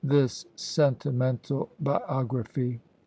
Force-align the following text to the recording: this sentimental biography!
this 0.03 0.47
sentimental 0.55 1.69
biography! 1.79 2.79